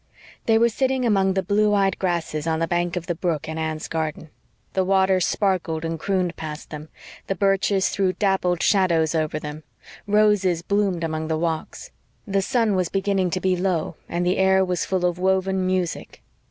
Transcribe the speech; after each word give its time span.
They 0.47 0.57
were 0.57 0.69
sitting 0.69 1.05
among 1.05 1.35
the 1.35 1.43
blue 1.43 1.75
eyed 1.75 1.99
grasses 1.99 2.47
on 2.47 2.57
the 2.57 2.67
bank 2.67 2.95
of 2.95 3.05
the 3.05 3.13
brook 3.13 3.47
in 3.47 3.59
Anne's 3.59 3.87
garden. 3.87 4.31
The 4.73 4.83
water 4.83 5.19
sparkled 5.19 5.85
and 5.85 5.99
crooned 5.99 6.35
past 6.35 6.71
them; 6.71 6.89
the 7.27 7.35
birches 7.35 7.89
threw 7.89 8.11
dappled 8.13 8.63
shadows 8.63 9.13
over 9.13 9.37
them; 9.37 9.61
roses 10.07 10.63
bloomed 10.63 11.03
along 11.03 11.27
the 11.27 11.37
walks. 11.37 11.91
The 12.25 12.41
sun 12.41 12.73
was 12.75 12.89
beginning 12.89 13.29
to 13.29 13.39
be 13.39 13.55
low, 13.55 13.95
and 14.09 14.25
the 14.25 14.37
air 14.39 14.65
was 14.65 14.85
full 14.85 15.05
of 15.05 15.19
woven 15.19 15.67
music. 15.67 16.23